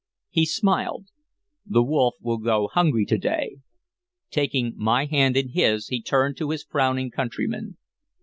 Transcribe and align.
He 0.31 0.47
smiled. 0.47 1.09
"The 1.63 1.83
wolf 1.83 2.15
will 2.21 2.39
go 2.39 2.67
hungry 2.73 3.05
to 3.05 3.19
day." 3.19 3.57
Taking 4.31 4.73
my 4.75 5.05
hand 5.05 5.37
in 5.37 5.49
his 5.49 5.89
he 5.89 6.01
turned 6.01 6.37
to 6.37 6.49
his 6.49 6.63
frowning 6.63 7.11
countrymen. 7.11 7.77